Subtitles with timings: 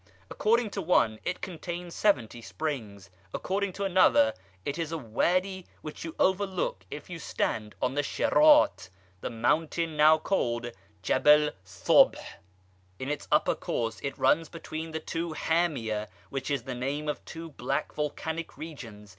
[0.31, 4.33] According to one, it contains seventy springs: according to another,
[4.65, 9.95] it is a Wady which you overlook if you stand on the Sharat (the mountain
[9.95, 10.71] now called
[11.03, 11.51] Jebel
[11.85, 12.15] Cobh).
[12.97, 17.23] In its upper course it runs between the two Hamiya, which is the name of
[17.23, 19.09] two black volcanic regions.